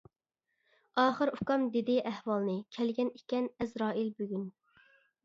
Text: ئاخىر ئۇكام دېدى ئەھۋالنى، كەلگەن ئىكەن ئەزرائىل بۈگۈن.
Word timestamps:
ئاخىر 1.01 1.31
ئۇكام 1.33 1.67
دېدى 1.75 1.97
ئەھۋالنى، 2.11 2.55
كەلگەن 2.79 3.13
ئىكەن 3.21 3.51
ئەزرائىل 3.59 4.11
بۈگۈن. 4.23 4.49